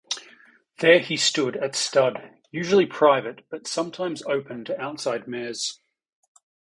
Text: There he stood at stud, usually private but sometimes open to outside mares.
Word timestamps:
There 0.79 0.97
he 0.97 1.15
stood 1.15 1.55
at 1.57 1.75
stud, 1.75 2.35
usually 2.49 2.87
private 2.87 3.45
but 3.51 3.67
sometimes 3.67 4.23
open 4.23 4.65
to 4.65 4.81
outside 4.81 5.27
mares. 5.27 5.79